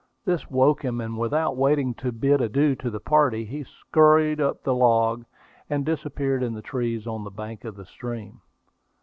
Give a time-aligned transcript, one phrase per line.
[0.25, 4.63] This woke him, and without waiting to bid adieu to the party, he scurried up
[4.63, 5.25] the log,
[5.69, 8.41] and disappeared in the trees on the bank of the stream.